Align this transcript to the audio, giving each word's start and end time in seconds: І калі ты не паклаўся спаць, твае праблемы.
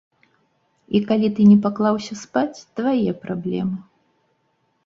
І 0.99 1.01
калі 1.11 1.27
ты 1.39 1.45
не 1.51 1.57
паклаўся 1.65 2.13
спаць, 2.23 2.63
твае 2.81 3.11
праблемы. 3.27 3.77